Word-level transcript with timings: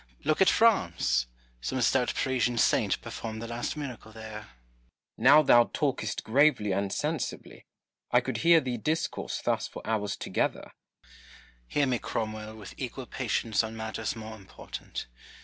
Look 0.23 0.41
at 0.41 0.49
France! 0.49 1.27
some 1.61 1.79
stout 1.81 2.15
Parisian 2.15 2.57
saint 2.57 2.99
performed 3.03 3.39
the 3.39 3.47
last 3.47 3.77
miracle 3.77 4.11
thera 4.11 4.29
Cromwell. 4.31 4.53
Now 5.19 5.43
thou 5.43 5.65
talkest 5.71 6.23
gravely 6.23 6.71
and 6.71 6.91
sensibly: 6.91 7.67
I 8.09 8.19
could 8.19 8.37
hear 8.37 8.59
thee 8.61 8.77
discourse 8.77 9.43
thus 9.43 9.67
for 9.67 9.85
hours 9.85 10.15
together. 10.15 10.71
Noble. 10.73 11.65
Hear 11.67 11.85
me, 11.85 11.99
Cromwell, 11.99 12.55
with 12.55 12.73
equal 12.77 13.05
patience 13.05 13.63
on 13.63 13.77
matters 13.77 14.15
more 14.15 14.35
important. 14.35 15.05